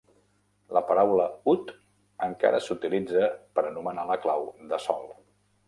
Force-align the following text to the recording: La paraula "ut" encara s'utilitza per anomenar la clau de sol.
La 0.77 0.81
paraula 0.91 1.27
"ut" 1.53 1.69
encara 2.29 2.63
s'utilitza 2.69 3.29
per 3.59 3.67
anomenar 3.73 4.09
la 4.13 4.21
clau 4.27 4.51
de 4.73 4.85
sol. 4.91 5.11